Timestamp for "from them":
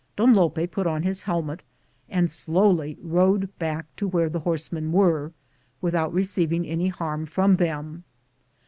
7.27-8.03